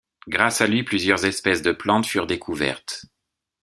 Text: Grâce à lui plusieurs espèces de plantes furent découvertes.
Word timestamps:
Grâce 0.27 0.61
à 0.61 0.65
lui 0.65 0.83
plusieurs 0.83 1.25
espèces 1.25 1.61
de 1.61 1.71
plantes 1.71 2.07
furent 2.07 2.25
découvertes. 2.25 3.03